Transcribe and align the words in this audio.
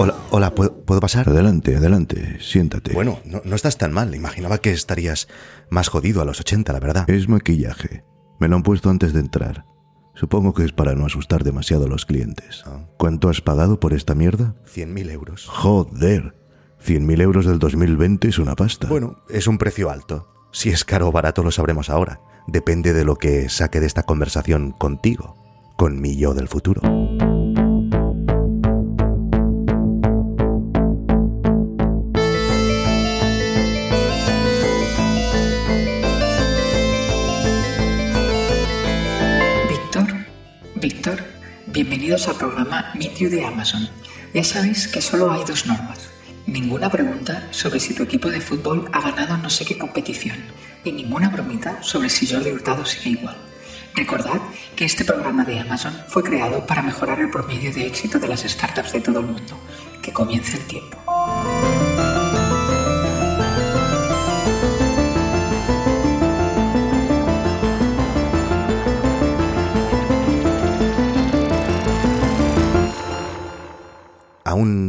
Hola, 0.00 0.14
hola 0.30 0.54
¿puedo, 0.54 0.84
¿puedo 0.84 1.00
pasar? 1.00 1.28
Adelante, 1.28 1.76
adelante, 1.76 2.38
siéntate. 2.40 2.92
Bueno, 2.92 3.18
no, 3.24 3.42
no 3.44 3.56
estás 3.56 3.78
tan 3.78 3.92
mal. 3.92 4.14
Imaginaba 4.14 4.58
que 4.58 4.70
estarías 4.70 5.26
más 5.70 5.88
jodido 5.88 6.22
a 6.22 6.24
los 6.24 6.38
80, 6.38 6.72
la 6.72 6.78
verdad. 6.78 7.10
Es 7.10 7.28
maquillaje. 7.28 8.04
Me 8.38 8.46
lo 8.46 8.54
han 8.54 8.62
puesto 8.62 8.90
antes 8.90 9.12
de 9.12 9.18
entrar. 9.18 9.64
Supongo 10.14 10.54
que 10.54 10.64
es 10.64 10.72
para 10.72 10.94
no 10.94 11.04
asustar 11.04 11.42
demasiado 11.42 11.86
a 11.86 11.88
los 11.88 12.06
clientes. 12.06 12.62
Ah. 12.64 12.86
¿Cuánto 12.96 13.28
has 13.28 13.40
pagado 13.40 13.80
por 13.80 13.92
esta 13.92 14.14
mierda? 14.14 14.54
100.000 14.72 15.10
euros. 15.10 15.46
Joder. 15.48 16.36
100.000 16.84 17.20
euros 17.20 17.44
del 17.46 17.58
2020 17.58 18.28
es 18.28 18.38
una 18.38 18.54
pasta. 18.54 18.86
Bueno, 18.86 19.24
es 19.28 19.48
un 19.48 19.58
precio 19.58 19.90
alto. 19.90 20.28
Si 20.52 20.70
es 20.70 20.84
caro 20.84 21.08
o 21.08 21.12
barato 21.12 21.42
lo 21.42 21.50
sabremos 21.50 21.90
ahora. 21.90 22.20
Depende 22.46 22.92
de 22.92 23.04
lo 23.04 23.16
que 23.16 23.48
saque 23.48 23.80
de 23.80 23.86
esta 23.86 24.04
conversación 24.04 24.70
contigo, 24.70 25.36
con 25.76 26.00
mi 26.00 26.16
yo 26.16 26.34
del 26.34 26.46
futuro. 26.46 26.82
Bienvenidos 42.08 42.28
al 42.28 42.36
programa 42.36 42.90
Meet 42.94 43.18
You 43.18 43.28
de 43.28 43.44
Amazon. 43.44 43.86
Ya 44.32 44.42
sabéis 44.42 44.88
que 44.88 45.02
solo 45.02 45.30
hay 45.30 45.44
dos 45.44 45.66
normas. 45.66 46.08
Ninguna 46.46 46.88
pregunta 46.88 47.48
sobre 47.50 47.80
si 47.80 47.92
tu 47.92 48.02
equipo 48.02 48.30
de 48.30 48.40
fútbol 48.40 48.88
ha 48.94 49.02
ganado 49.02 49.36
no 49.36 49.50
sé 49.50 49.66
qué 49.66 49.76
competición 49.76 50.38
y 50.84 50.92
ninguna 50.92 51.28
bromita 51.28 51.82
sobre 51.82 52.08
si 52.08 52.26
Jordi 52.26 52.50
Hurtado 52.50 52.86
sigue 52.86 53.10
igual. 53.10 53.36
Recordad 53.94 54.40
que 54.74 54.86
este 54.86 55.04
programa 55.04 55.44
de 55.44 55.60
Amazon 55.60 55.92
fue 56.08 56.22
creado 56.22 56.66
para 56.66 56.80
mejorar 56.80 57.20
el 57.20 57.28
promedio 57.28 57.74
de 57.74 57.86
éxito 57.86 58.18
de 58.18 58.28
las 58.28 58.40
startups 58.40 58.92
de 58.92 59.02
todo 59.02 59.20
el 59.20 59.26
mundo. 59.26 59.60
Que 60.00 60.10
comience 60.10 60.56
el 60.56 60.66
tiempo. 60.66 60.96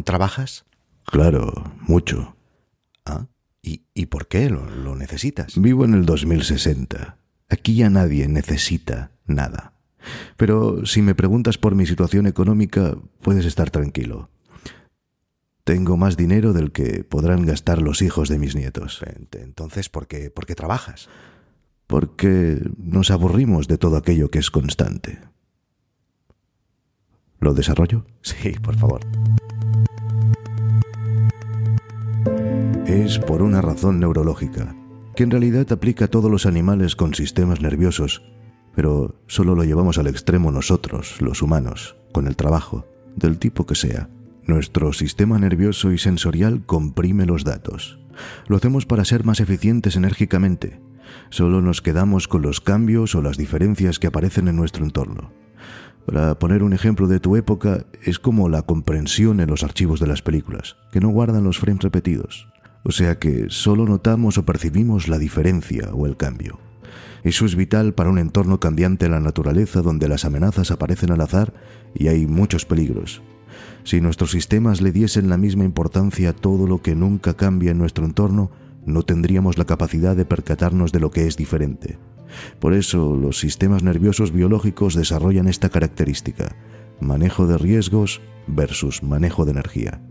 Trabajas? 0.10 0.66
Claro, 1.06 1.54
mucho. 1.82 2.36
Ah, 3.06 3.28
¿y, 3.62 3.84
y 3.94 4.08
por 4.08 4.28
qué 4.28 4.50
lo, 4.50 4.68
lo 4.68 4.96
necesitas? 4.96 5.54
Vivo 5.62 5.86
en 5.86 5.94
el 5.94 6.06
2060. 6.08 7.18
Aquí 7.48 7.76
ya 7.76 7.92
nadie 7.92 8.28
necesita 8.28 9.12
nada. 9.28 9.74
Pero 10.36 10.84
si 10.88 11.04
me 11.04 11.14
preguntas 11.14 11.60
por 11.60 11.76
mi 11.76 11.86
situación 11.86 12.26
económica, 12.26 12.96
puedes 13.22 13.46
estar 13.46 13.70
tranquilo. 13.70 14.30
Tengo 15.64 15.96
más 15.96 16.18
dinero 16.18 16.54
del 16.54 16.72
que 16.72 17.04
podrán 17.04 17.46
gastar 17.46 17.80
los 17.80 18.02
hijos 18.02 18.30
de 18.30 18.40
mis 18.40 18.56
nietos. 18.56 19.04
Ent- 19.04 19.40
Entonces, 19.44 19.90
¿por 19.90 20.08
qué, 20.08 20.32
por 20.32 20.48
qué 20.48 20.56
trabajas? 20.56 21.08
Porque 21.86 22.60
nos 22.78 23.12
aburrimos 23.12 23.68
de 23.68 23.78
todo 23.78 23.96
aquello 23.98 24.32
que 24.32 24.40
es 24.40 24.50
constante. 24.50 25.20
¿Lo 27.40 27.54
desarrollo? 27.54 28.06
Sí, 28.22 28.52
por 28.62 28.76
favor. 28.78 29.02
Es 32.90 33.20
por 33.20 33.44
una 33.44 33.62
razón 33.62 34.00
neurológica, 34.00 34.76
que 35.16 35.22
en 35.22 35.30
realidad 35.30 35.72
aplica 35.72 36.06
a 36.06 36.08
todos 36.08 36.32
los 36.32 36.48
animales 36.48 36.96
con 36.96 37.14
sistemas 37.14 37.62
nerviosos, 37.62 38.24
pero 38.76 39.22
solo 39.28 39.54
lo 39.54 39.64
llevamos 39.64 40.00
al 40.00 40.08
extremo 40.08 40.52
nosotros, 40.52 41.22
los 41.22 41.44
humanos, 41.44 41.98
con 42.12 42.26
el 42.26 42.36
trabajo, 42.36 42.88
del 43.16 43.38
tipo 43.38 43.68
que 43.68 43.76
sea. 43.76 44.10
Nuestro 44.44 44.92
sistema 44.92 45.38
nervioso 45.38 45.92
y 45.92 46.00
sensorial 46.00 46.66
comprime 46.66 47.28
los 47.28 47.44
datos. 47.44 48.00
Lo 48.48 48.56
hacemos 48.58 48.88
para 48.88 49.06
ser 49.06 49.24
más 49.24 49.40
eficientes 49.40 49.96
enérgicamente. 49.96 50.82
Solo 51.30 51.62
nos 51.62 51.84
quedamos 51.84 52.28
con 52.28 52.42
los 52.42 52.60
cambios 52.60 53.14
o 53.14 53.22
las 53.22 53.38
diferencias 53.38 54.00
que 54.00 54.08
aparecen 54.08 54.48
en 54.48 54.56
nuestro 54.56 54.84
entorno. 54.84 55.32
Para 56.08 56.40
poner 56.40 56.64
un 56.64 56.74
ejemplo 56.74 57.08
de 57.08 57.20
tu 57.20 57.36
época, 57.36 57.86
es 58.04 58.18
como 58.18 58.50
la 58.50 58.64
comprensión 58.64 59.42
en 59.42 59.50
los 59.52 59.62
archivos 59.62 60.00
de 60.00 60.08
las 60.08 60.24
películas, 60.24 60.76
que 60.92 61.00
no 61.00 61.10
guardan 61.10 61.44
los 61.44 61.60
frames 61.60 61.84
repetidos. 61.84 62.48
O 62.84 62.92
sea 62.92 63.20
que 63.20 63.48
solo 63.50 63.86
notamos 63.86 64.38
o 64.38 64.46
percibimos 64.46 65.08
la 65.08 65.18
diferencia 65.18 65.90
o 65.94 66.06
el 66.06 66.18
cambio. 66.18 66.60
Eso 67.24 67.46
es 67.46 67.56
vital 67.56 67.94
para 67.94 68.10
un 68.10 68.18
entorno 68.18 68.60
cambiante 68.60 69.06
en 69.06 69.12
la 69.12 69.20
naturaleza 69.20 69.82
donde 69.82 70.08
las 70.08 70.26
amenazas 70.26 70.72
aparecen 70.72 71.12
al 71.12 71.22
azar 71.22 71.54
y 71.94 72.08
hay 72.08 72.26
muchos 72.26 72.66
peligros. 72.66 73.22
Si 73.84 74.00
nuestros 74.00 74.32
sistemas 74.32 74.82
le 74.82 74.92
diesen 74.92 75.30
la 75.30 75.38
misma 75.38 75.66
importancia 75.66 76.30
a 76.30 76.34
todo 76.34 76.68
lo 76.68 76.82
que 76.82 76.96
nunca 76.96 77.34
cambia 77.36 77.72
en 77.72 77.78
nuestro 77.78 78.06
entorno, 78.06 78.52
no 78.86 79.04
tendríamos 79.04 79.58
la 79.58 79.66
capacidad 79.66 80.16
de 80.16 80.26
percatarnos 80.26 80.92
de 80.92 81.00
lo 81.00 81.12
que 81.12 81.28
es 81.28 81.36
diferente. 81.36 81.98
Por 82.60 82.74
eso 82.74 83.16
los 83.16 83.40
sistemas 83.40 83.84
nerviosos 83.84 84.32
biológicos 84.32 84.96
desarrollan 84.96 85.48
esta 85.48 85.70
característica, 85.70 86.56
manejo 87.02 87.48
de 87.48 87.58
riesgos 87.58 88.22
versus 88.48 89.04
manejo 89.04 89.46
de 89.46 89.52
energía. 89.52 90.02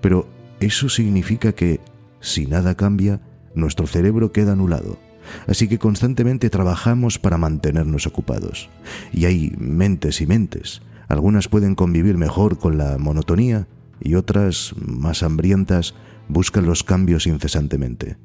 Pero 0.00 0.28
eso 0.60 0.88
significa 0.88 1.52
que, 1.52 1.80
si 2.22 2.46
nada 2.46 2.76
cambia, 2.76 3.20
nuestro 3.54 3.86
cerebro 3.86 4.32
queda 4.32 4.52
anulado. 4.52 4.98
Así 5.46 5.68
que 5.68 5.78
constantemente 5.78 6.50
trabajamos 6.50 7.18
para 7.18 7.36
mantenernos 7.36 8.06
ocupados. 8.06 8.70
Y 9.12 9.26
hay 9.26 9.52
mentes 9.58 10.20
y 10.20 10.26
mentes. 10.26 10.82
Algunas 11.08 11.48
pueden 11.48 11.74
convivir 11.74 12.16
mejor 12.16 12.58
con 12.58 12.78
la 12.78 12.96
monotonía 12.96 13.66
y 14.00 14.14
otras, 14.14 14.74
más 14.76 15.22
hambrientas, 15.22 15.94
buscan 16.28 16.64
los 16.64 16.82
cambios 16.82 17.26
incesantemente. 17.26 18.16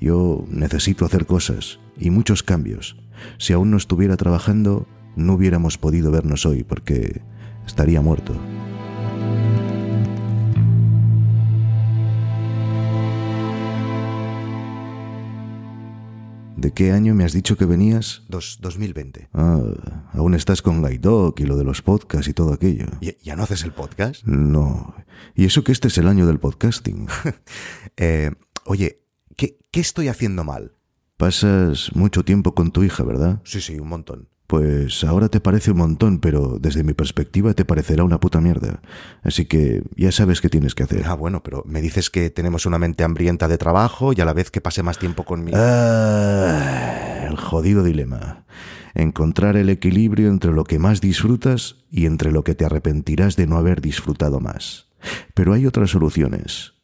Yo 0.00 0.44
necesito 0.48 1.04
hacer 1.04 1.26
cosas 1.26 1.80
y 1.98 2.10
muchos 2.10 2.42
cambios. 2.42 2.96
Si 3.38 3.52
aún 3.52 3.70
no 3.70 3.76
estuviera 3.76 4.16
trabajando, 4.16 4.86
no 5.16 5.34
hubiéramos 5.34 5.78
podido 5.78 6.10
vernos 6.10 6.46
hoy 6.46 6.62
porque 6.62 7.22
estaría 7.66 8.00
muerto. 8.00 8.34
¿De 16.66 16.72
qué 16.72 16.90
año 16.90 17.14
me 17.14 17.22
has 17.22 17.32
dicho 17.32 17.56
que 17.56 17.64
venías? 17.64 18.24
Dos, 18.28 18.58
2020. 18.60 19.28
Ah, 19.34 19.62
aún 20.14 20.34
estás 20.34 20.62
con 20.62 20.82
Gaidoc 20.82 21.38
y 21.38 21.44
lo 21.44 21.56
de 21.56 21.62
los 21.62 21.80
podcasts 21.80 22.26
y 22.26 22.34
todo 22.34 22.52
aquello. 22.52 22.86
¿Ya, 23.00 23.12
ya 23.22 23.36
no 23.36 23.44
haces 23.44 23.62
el 23.62 23.70
podcast? 23.70 24.24
No. 24.24 24.92
Y 25.36 25.44
eso 25.44 25.62
que 25.62 25.70
este 25.70 25.86
es 25.86 25.96
el 25.98 26.08
año 26.08 26.26
del 26.26 26.40
podcasting. 26.40 27.06
Eh, 27.96 28.32
oye, 28.64 29.04
¿qué, 29.36 29.60
¿qué 29.70 29.78
estoy 29.78 30.08
haciendo 30.08 30.42
mal? 30.42 30.74
Pasas 31.16 31.94
mucho 31.94 32.24
tiempo 32.24 32.56
con 32.56 32.72
tu 32.72 32.82
hija, 32.82 33.04
¿verdad? 33.04 33.40
Sí, 33.44 33.60
sí, 33.60 33.78
un 33.78 33.88
montón. 33.88 34.28
Pues 34.46 35.02
ahora 35.02 35.28
te 35.28 35.40
parece 35.40 35.72
un 35.72 35.78
montón, 35.78 36.20
pero 36.20 36.58
desde 36.60 36.84
mi 36.84 36.94
perspectiva 36.94 37.54
te 37.54 37.64
parecerá 37.64 38.04
una 38.04 38.20
puta 38.20 38.40
mierda. 38.40 38.80
Así 39.22 39.46
que 39.46 39.82
ya 39.96 40.12
sabes 40.12 40.40
qué 40.40 40.48
tienes 40.48 40.74
que 40.74 40.84
hacer. 40.84 41.04
Ah, 41.06 41.14
bueno, 41.14 41.42
pero 41.42 41.64
me 41.66 41.82
dices 41.82 42.10
que 42.10 42.30
tenemos 42.30 42.64
una 42.64 42.78
mente 42.78 43.02
hambrienta 43.02 43.48
de 43.48 43.58
trabajo 43.58 44.12
y 44.12 44.20
a 44.20 44.24
la 44.24 44.34
vez 44.34 44.52
que 44.52 44.60
pase 44.60 44.84
más 44.84 44.98
tiempo 44.98 45.24
con 45.24 45.42
mi... 45.42 45.50
Ah, 45.54 47.26
el 47.28 47.36
jodido 47.36 47.82
dilema. 47.82 48.44
Encontrar 48.94 49.56
el 49.56 49.68
equilibrio 49.68 50.28
entre 50.28 50.52
lo 50.52 50.64
que 50.64 50.78
más 50.78 51.00
disfrutas 51.00 51.84
y 51.90 52.06
entre 52.06 52.30
lo 52.30 52.44
que 52.44 52.54
te 52.54 52.64
arrepentirás 52.64 53.36
de 53.36 53.46
no 53.46 53.56
haber 53.56 53.80
disfrutado 53.80 54.38
más. 54.40 54.86
Pero 55.34 55.52
hay 55.52 55.66
otras 55.66 55.90
soluciones. 55.90 56.74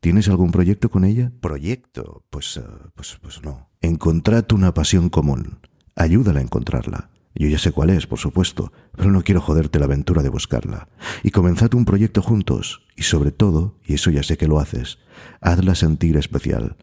¿Tienes 0.00 0.28
algún 0.28 0.50
proyecto 0.50 0.90
con 0.90 1.04
ella? 1.04 1.30
proyecto. 1.40 2.24
Pues, 2.30 2.56
eh, 2.56 2.62
pues, 2.96 3.16
pues 3.22 3.40
no. 3.44 3.70
Encontrad 3.80 4.50
una 4.52 4.74
pasión 4.74 5.08
común. 5.08 5.60
Ayúdala 5.94 6.40
a 6.40 6.42
encontrarla. 6.42 7.11
Yo 7.34 7.48
ya 7.48 7.58
sé 7.58 7.72
cuál 7.72 7.90
es, 7.90 8.06
por 8.06 8.18
supuesto, 8.18 8.72
pero 8.96 9.10
no 9.10 9.22
quiero 9.22 9.40
joderte 9.40 9.78
la 9.78 9.86
aventura 9.86 10.22
de 10.22 10.28
buscarla. 10.28 10.88
Y 11.22 11.30
comenzad 11.30 11.72
un 11.74 11.84
proyecto 11.84 12.22
juntos. 12.22 12.82
Y 12.96 13.04
sobre 13.04 13.32
todo, 13.32 13.78
y 13.84 13.94
eso 13.94 14.10
ya 14.10 14.22
sé 14.22 14.36
que 14.36 14.48
lo 14.48 14.60
haces, 14.60 14.98
hazla 15.40 15.74
sentir 15.74 16.16
especial. 16.16 16.76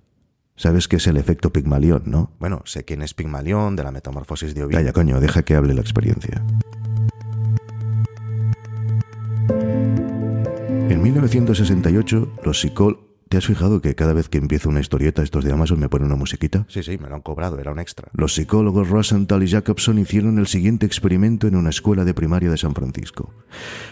Sabes 0.55 0.87
que 0.87 0.97
es 0.97 1.07
el 1.07 1.17
efecto 1.17 1.53
Pigmalión, 1.53 2.03
¿no? 2.05 2.31
Bueno, 2.39 2.61
sé 2.65 2.83
quién 2.83 3.01
es 3.01 3.13
Pigmalión, 3.13 3.75
de 3.75 3.83
la 3.83 3.91
metamorfosis 3.91 4.53
de 4.53 4.63
Ovidio. 4.63 4.79
Calla, 4.79 4.91
coño, 4.91 5.19
deja 5.19 5.43
que 5.43 5.55
hable 5.55 5.73
la 5.73 5.81
experiencia. 5.81 6.43
En 10.89 11.01
1968, 11.01 12.33
los 12.43 12.59
psicólogos... 12.59 13.08
¿Te 13.29 13.37
has 13.37 13.45
fijado 13.45 13.79
que 13.79 13.93
cada 13.93 14.13
vez 14.13 14.27
que 14.27 14.39
empiezo 14.39 14.69
una 14.69 14.79
historieta 14.79 15.21
estos 15.21 15.45
de 15.45 15.51
Amazon 15.51 15.79
me 15.79 15.87
ponen 15.87 16.07
una 16.07 16.15
musiquita? 16.15 16.65
Sí, 16.67 16.81
sí, 16.81 16.97
me 16.97 17.09
lo 17.09 17.13
han 17.13 17.21
cobrado, 17.21 17.59
era 17.59 17.71
un 17.71 17.77
extra. 17.77 18.09
Los 18.11 18.33
psicólogos 18.33 18.89
Rosenthal 18.89 19.43
y 19.43 19.47
Jacobson 19.47 19.99
hicieron 19.99 20.39
el 20.39 20.47
siguiente 20.47 20.87
experimento 20.87 21.45
en 21.45 21.55
una 21.55 21.69
escuela 21.69 22.05
de 22.05 22.15
primaria 22.15 22.49
de 22.49 22.57
San 22.57 22.73
Francisco. 22.73 23.31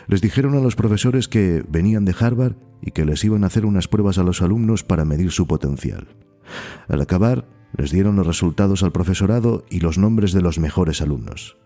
Les 0.08 0.22
dijeron 0.22 0.56
a 0.56 0.60
los 0.60 0.76
profesores 0.76 1.28
que 1.28 1.64
venían 1.70 2.04
de 2.04 2.16
Harvard 2.20 2.56
y 2.82 2.90
que 2.90 3.06
les 3.06 3.24
iban 3.24 3.44
a 3.44 3.48
hacer 3.48 3.68
unas 3.68 3.88
pruebas 3.88 4.18
a 4.18 4.24
los 4.24 4.42
alumnos 4.42 4.84
para 4.84 5.06
medir 5.06 5.32
su 5.32 5.46
potencial. 5.46 6.08
Al 6.88 7.02
acabar, 7.02 7.48
les 7.78 7.92
dieron 7.92 8.16
los 8.16 8.26
resultados 8.26 8.82
al 8.82 8.92
profesorado 8.92 9.66
y 9.70 9.82
los 9.82 10.00
nombres 10.00 10.32
de 10.32 10.42
los 10.42 10.58
mejores 10.58 11.00
alumnos. 11.00 11.58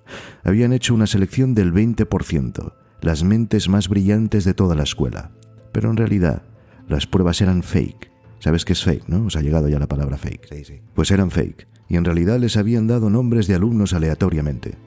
Habían 0.43 0.73
hecho 0.73 0.93
una 0.93 1.07
selección 1.07 1.55
del 1.55 1.73
20%, 1.73 2.73
las 2.99 3.23
mentes 3.23 3.69
más 3.69 3.87
brillantes 3.87 4.43
de 4.43 4.53
toda 4.53 4.75
la 4.75 4.83
escuela. 4.83 5.31
Pero 5.71 5.89
en 5.89 5.95
realidad, 5.95 6.43
las 6.91 7.07
pruebas 7.07 7.41
eran 7.41 7.63
fake. 7.63 8.11
¿Sabes 8.39 8.65
qué 8.65 8.73
es 8.73 8.83
fake, 8.83 9.07
no? 9.07 9.25
Os 9.25 9.35
ha 9.35 9.41
llegado 9.41 9.69
ya 9.69 9.79
la 9.79 9.87
palabra 9.87 10.17
fake. 10.17 10.47
Sí, 10.49 10.63
sí. 10.65 10.81
Pues 10.93 11.11
eran 11.11 11.31
fake, 11.31 11.67
y 11.89 11.97
en 11.97 12.05
realidad 12.05 12.39
les 12.39 12.57
habían 12.57 12.87
dado 12.87 13.09
nombres 13.09 13.47
de 13.47 13.55
alumnos 13.55 13.93
aleatoriamente. 13.93 14.77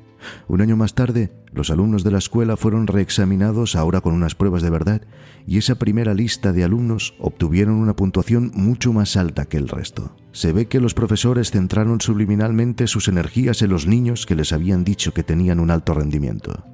Un 0.48 0.60
año 0.60 0.76
más 0.76 0.94
tarde, 0.94 1.30
los 1.52 1.70
alumnos 1.70 2.02
de 2.02 2.10
la 2.10 2.18
escuela 2.18 2.56
fueron 2.56 2.86
reexaminados 2.86 3.76
ahora 3.76 4.00
con 4.00 4.14
unas 4.14 4.34
pruebas 4.34 4.62
de 4.62 4.70
verdad, 4.70 5.02
y 5.46 5.58
esa 5.58 5.74
primera 5.76 6.14
lista 6.14 6.52
de 6.52 6.64
alumnos 6.64 7.14
obtuvieron 7.18 7.74
una 7.74 7.94
puntuación 7.94 8.50
mucho 8.54 8.92
más 8.92 9.16
alta 9.16 9.44
que 9.44 9.58
el 9.58 9.68
resto. 9.68 10.16
Se 10.32 10.52
ve 10.52 10.66
que 10.66 10.80
los 10.80 10.94
profesores 10.94 11.50
centraron 11.50 12.00
subliminalmente 12.00 12.86
sus 12.86 13.08
energías 13.08 13.62
en 13.62 13.70
los 13.70 13.86
niños 13.86 14.26
que 14.26 14.34
les 14.34 14.52
habían 14.52 14.84
dicho 14.84 15.12
que 15.12 15.22
tenían 15.22 15.60
un 15.60 15.70
alto 15.70 15.94
rendimiento. 15.94 16.64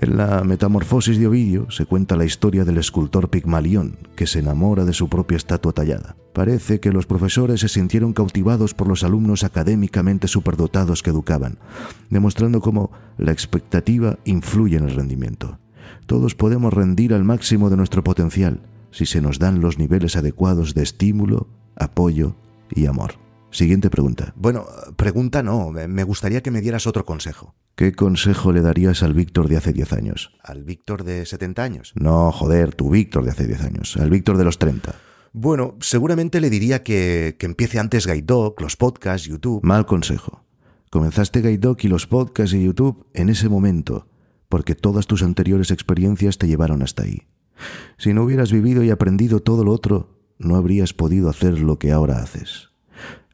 En 0.00 0.16
la 0.16 0.44
Metamorfosis 0.44 1.18
de 1.18 1.26
Ovidio 1.26 1.72
se 1.72 1.84
cuenta 1.84 2.14
la 2.14 2.24
historia 2.24 2.64
del 2.64 2.78
escultor 2.78 3.30
Pigmalión, 3.30 3.98
que 4.14 4.28
se 4.28 4.38
enamora 4.38 4.84
de 4.84 4.92
su 4.92 5.08
propia 5.08 5.36
estatua 5.36 5.72
tallada. 5.72 6.14
Parece 6.32 6.78
que 6.78 6.92
los 6.92 7.04
profesores 7.04 7.58
se 7.62 7.68
sintieron 7.68 8.12
cautivados 8.12 8.74
por 8.74 8.86
los 8.86 9.02
alumnos 9.02 9.42
académicamente 9.42 10.28
superdotados 10.28 11.02
que 11.02 11.10
educaban, 11.10 11.58
demostrando 12.10 12.60
cómo 12.60 12.92
la 13.16 13.32
expectativa 13.32 14.20
influye 14.24 14.76
en 14.76 14.84
el 14.84 14.94
rendimiento. 14.94 15.58
Todos 16.06 16.36
podemos 16.36 16.72
rendir 16.72 17.12
al 17.12 17.24
máximo 17.24 17.68
de 17.68 17.76
nuestro 17.76 18.04
potencial 18.04 18.60
si 18.92 19.04
se 19.04 19.20
nos 19.20 19.40
dan 19.40 19.60
los 19.60 19.80
niveles 19.80 20.14
adecuados 20.14 20.74
de 20.74 20.84
estímulo, 20.84 21.48
apoyo 21.74 22.36
y 22.70 22.86
amor. 22.86 23.14
Siguiente 23.50 23.90
pregunta. 23.90 24.32
Bueno, 24.36 24.64
pregunta 24.94 25.42
no, 25.42 25.72
me 25.72 26.04
gustaría 26.04 26.40
que 26.40 26.52
me 26.52 26.60
dieras 26.60 26.86
otro 26.86 27.04
consejo. 27.04 27.56
¿Qué 27.78 27.92
consejo 27.92 28.50
le 28.50 28.60
darías 28.60 29.04
al 29.04 29.14
Víctor 29.14 29.46
de 29.46 29.56
hace 29.56 29.72
10 29.72 29.92
años? 29.92 30.32
¿Al 30.42 30.64
Víctor 30.64 31.04
de 31.04 31.24
70 31.24 31.62
años? 31.62 31.92
No, 31.94 32.32
joder, 32.32 32.74
tu 32.74 32.90
Víctor 32.90 33.22
de 33.22 33.30
hace 33.30 33.46
10 33.46 33.62
años, 33.62 33.96
al 33.96 34.10
Víctor 34.10 34.36
de 34.36 34.42
los 34.42 34.58
30. 34.58 34.96
Bueno, 35.32 35.76
seguramente 35.78 36.40
le 36.40 36.50
diría 36.50 36.82
que, 36.82 37.36
que 37.38 37.46
empiece 37.46 37.78
antes 37.78 38.08
Guidedoc, 38.08 38.60
los 38.60 38.74
podcasts, 38.74 39.28
YouTube. 39.28 39.62
Mal 39.62 39.86
consejo. 39.86 40.44
Comenzaste 40.90 41.40
Guidedoc 41.40 41.84
y 41.84 41.86
los 41.86 42.08
podcasts 42.08 42.52
y 42.52 42.64
YouTube 42.64 43.06
en 43.14 43.28
ese 43.28 43.48
momento, 43.48 44.08
porque 44.48 44.74
todas 44.74 45.06
tus 45.06 45.22
anteriores 45.22 45.70
experiencias 45.70 46.36
te 46.36 46.48
llevaron 46.48 46.82
hasta 46.82 47.04
ahí. 47.04 47.28
Si 47.96 48.12
no 48.12 48.24
hubieras 48.24 48.50
vivido 48.50 48.82
y 48.82 48.90
aprendido 48.90 49.38
todo 49.38 49.62
lo 49.62 49.70
otro, 49.70 50.18
no 50.36 50.56
habrías 50.56 50.94
podido 50.94 51.30
hacer 51.30 51.60
lo 51.60 51.78
que 51.78 51.92
ahora 51.92 52.24
haces. 52.24 52.67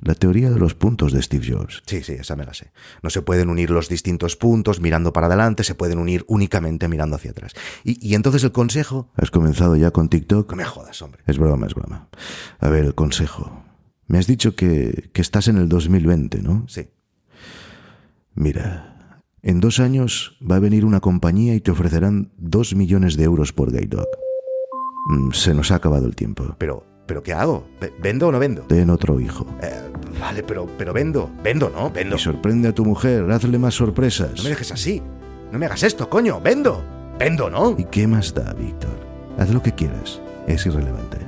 La 0.00 0.14
teoría 0.14 0.50
de 0.50 0.58
los 0.58 0.74
puntos 0.74 1.12
de 1.12 1.22
Steve 1.22 1.46
Jobs. 1.48 1.82
Sí, 1.86 2.02
sí, 2.02 2.12
esa 2.12 2.36
me 2.36 2.44
la 2.44 2.54
sé. 2.54 2.72
No 3.02 3.10
se 3.10 3.22
pueden 3.22 3.48
unir 3.48 3.70
los 3.70 3.88
distintos 3.88 4.36
puntos 4.36 4.80
mirando 4.80 5.12
para 5.12 5.28
adelante, 5.28 5.64
se 5.64 5.74
pueden 5.74 5.98
unir 5.98 6.24
únicamente 6.28 6.88
mirando 6.88 7.16
hacia 7.16 7.30
atrás. 7.30 7.52
Y, 7.84 8.14
entonces 8.14 8.44
el 8.44 8.52
consejo... 8.52 9.10
¿Has 9.16 9.30
comenzado 9.30 9.76
ya 9.76 9.90
con 9.90 10.08
TikTok? 10.08 10.50
No 10.50 10.56
me 10.56 10.64
jodas, 10.64 11.00
hombre. 11.02 11.22
Es 11.26 11.38
broma, 11.38 11.66
es 11.66 11.74
broma. 11.74 12.08
A 12.60 12.68
ver, 12.68 12.84
el 12.84 12.94
consejo. 12.94 13.64
Me 14.06 14.18
has 14.18 14.26
dicho 14.26 14.54
que, 14.54 15.10
que 15.12 15.22
estás 15.22 15.48
en 15.48 15.56
el 15.56 15.68
2020, 15.68 16.42
¿no? 16.42 16.66
Sí. 16.68 16.88
Mira, 18.34 19.22
en 19.42 19.60
dos 19.60 19.78
años 19.78 20.38
va 20.40 20.56
a 20.56 20.60
venir 20.60 20.84
una 20.84 21.00
compañía 21.00 21.54
y 21.54 21.60
te 21.60 21.70
ofrecerán 21.70 22.32
dos 22.36 22.74
millones 22.74 23.16
de 23.16 23.24
euros 23.24 23.52
por 23.52 23.72
Gaydog. 23.72 24.08
Mm, 25.06 25.32
se 25.32 25.54
nos 25.54 25.70
ha 25.70 25.76
acabado 25.76 26.06
el 26.06 26.16
tiempo. 26.16 26.56
Pero, 26.58 26.86
¿Pero 27.06 27.22
qué 27.22 27.34
hago? 27.34 27.66
¿Vendo 28.00 28.28
o 28.28 28.32
no 28.32 28.38
vendo? 28.38 28.62
Ten 28.62 28.88
otro 28.90 29.20
hijo. 29.20 29.46
Eh, 29.62 29.72
vale, 30.18 30.42
pero, 30.42 30.66
pero 30.78 30.92
vendo. 30.92 31.30
Vendo, 31.42 31.70
¿no? 31.70 31.90
Vendo. 31.90 32.16
Y 32.16 32.18
sorprende 32.18 32.68
a 32.68 32.72
tu 32.72 32.84
mujer, 32.84 33.30
hazle 33.30 33.58
más 33.58 33.74
sorpresas. 33.74 34.32
No 34.38 34.44
me 34.44 34.50
dejes 34.50 34.72
así. 34.72 35.02
No 35.52 35.58
me 35.58 35.66
hagas 35.66 35.82
esto, 35.82 36.08
coño. 36.08 36.40
Vendo. 36.40 36.82
Vendo, 37.18 37.50
¿no? 37.50 37.74
¿Y 37.78 37.84
qué 37.84 38.06
más 38.06 38.32
da, 38.34 38.52
Víctor? 38.54 38.90
Haz 39.38 39.50
lo 39.50 39.62
que 39.62 39.72
quieras. 39.72 40.20
Es 40.46 40.64
irrelevante. 40.66 41.18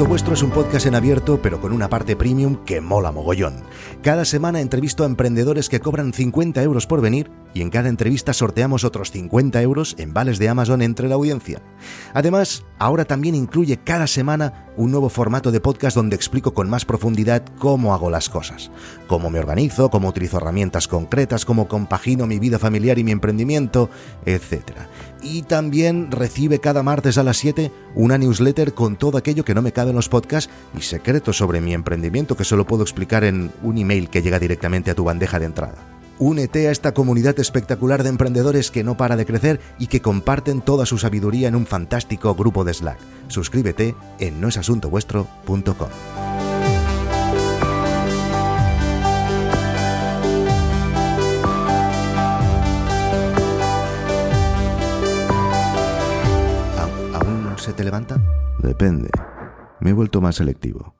Asunto 0.00 0.12
Vuestro 0.12 0.32
es 0.32 0.42
un 0.42 0.50
podcast 0.50 0.86
en 0.86 0.94
abierto, 0.94 1.42
pero 1.42 1.60
con 1.60 1.74
una 1.74 1.90
parte 1.90 2.16
premium 2.16 2.64
que 2.64 2.80
mola 2.80 3.12
mogollón. 3.12 3.56
Cada 4.02 4.24
semana 4.24 4.62
entrevisto 4.62 5.02
a 5.02 5.06
emprendedores 5.06 5.68
que 5.68 5.80
cobran 5.80 6.14
50 6.14 6.62
euros 6.62 6.86
por 6.86 7.02
venir 7.02 7.30
y 7.54 7.62
en 7.62 7.70
cada 7.70 7.88
entrevista 7.88 8.32
sorteamos 8.32 8.84
otros 8.84 9.10
50 9.10 9.60
euros 9.62 9.94
en 9.98 10.14
vales 10.14 10.38
de 10.38 10.48
Amazon 10.48 10.82
entre 10.82 11.08
la 11.08 11.16
audiencia. 11.16 11.60
Además, 12.14 12.64
ahora 12.78 13.04
también 13.04 13.34
incluye 13.34 13.76
cada 13.78 14.06
semana 14.06 14.66
un 14.76 14.90
nuevo 14.90 15.08
formato 15.08 15.50
de 15.50 15.60
podcast 15.60 15.96
donde 15.96 16.16
explico 16.16 16.54
con 16.54 16.70
más 16.70 16.84
profundidad 16.84 17.42
cómo 17.58 17.92
hago 17.94 18.10
las 18.10 18.28
cosas, 18.28 18.70
cómo 19.06 19.30
me 19.30 19.38
organizo, 19.38 19.90
cómo 19.90 20.08
utilizo 20.08 20.38
herramientas 20.38 20.88
concretas, 20.88 21.44
cómo 21.44 21.68
compagino 21.68 22.26
mi 22.26 22.38
vida 22.38 22.58
familiar 22.58 22.98
y 22.98 23.04
mi 23.04 23.12
emprendimiento, 23.12 23.90
etc 24.26 24.72
y 25.22 25.42
también 25.42 26.10
recibe 26.10 26.60
cada 26.60 26.82
martes 26.82 27.18
a 27.18 27.22
las 27.22 27.36
7 27.38 27.70
una 27.94 28.18
newsletter 28.18 28.72
con 28.74 28.96
todo 28.96 29.18
aquello 29.18 29.44
que 29.44 29.54
no 29.54 29.62
me 29.62 29.72
cabe 29.72 29.90
en 29.90 29.96
los 29.96 30.08
podcasts 30.08 30.50
y 30.76 30.82
secretos 30.82 31.36
sobre 31.36 31.60
mi 31.60 31.74
emprendimiento 31.74 32.36
que 32.36 32.44
solo 32.44 32.66
puedo 32.66 32.82
explicar 32.82 33.24
en 33.24 33.50
un 33.62 33.78
email 33.78 34.08
que 34.08 34.22
llega 34.22 34.38
directamente 34.38 34.90
a 34.90 34.94
tu 34.94 35.04
bandeja 35.04 35.38
de 35.38 35.46
entrada. 35.46 35.99
Únete 36.20 36.68
a 36.68 36.70
esta 36.70 36.92
comunidad 36.92 37.40
espectacular 37.40 38.02
de 38.02 38.10
emprendedores 38.10 38.70
que 38.70 38.84
no 38.84 38.96
para 38.96 39.16
de 39.16 39.24
crecer 39.24 39.58
y 39.78 39.86
que 39.86 40.02
comparten 40.02 40.60
toda 40.60 40.84
su 40.84 40.98
sabiduría 40.98 41.48
en 41.48 41.56
un 41.56 41.66
fantástico 41.66 42.34
grupo 42.34 42.62
de 42.62 42.74
Slack. 42.74 42.98
Suscríbete 43.28 43.94
en 44.18 44.40
noesasuntovuestro.com. 44.40 45.88
se 57.60 57.74
te 57.74 57.84
levanta? 57.84 58.16
Depende. 58.58 59.10
Me 59.80 59.90
he 59.90 59.92
vuelto 59.92 60.20
más 60.20 60.36
selectivo. 60.36 60.94